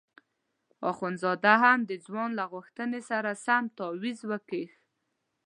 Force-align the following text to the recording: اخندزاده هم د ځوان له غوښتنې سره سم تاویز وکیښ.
اخندزاده 0.91 1.53
هم 1.63 1.79
د 1.89 1.91
ځوان 2.05 2.29
له 2.39 2.45
غوښتنې 2.53 3.01
سره 3.09 3.31
سم 3.45 3.63
تاویز 3.79 4.19
وکیښ. 4.29 4.71